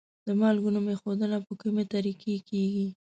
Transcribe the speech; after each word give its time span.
د 0.25 0.27
مالګو 0.39 0.73
نوم 0.75 0.85
ایښودنه 0.93 1.37
په 1.47 1.53
کومې 1.61 1.83
طریقې 1.93 2.35
کیږي؟ 2.49 2.87